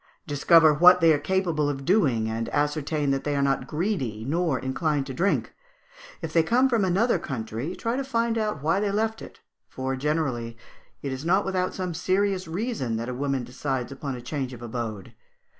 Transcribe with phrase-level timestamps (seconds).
[0.25, 4.57] Discover what they are capable of doing; and ascertain that they are not greedy, or
[4.57, 5.53] inclined to drink.
[6.23, 9.95] If they come from another country, try to find out why they left it; for,
[9.95, 10.57] generally,
[11.03, 14.63] it is not without some serious reason that a woman decides upon a change of
[14.63, 15.13] abode.